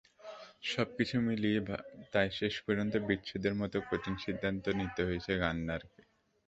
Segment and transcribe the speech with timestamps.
[0.65, 1.59] সবকিছু মিলিয়ে
[2.13, 6.01] তাই শেষ পর্যন্ত বিচ্ছেদের মতো কঠিন সিদ্ধান্ত নিতে হয়েছে গার্নারকে।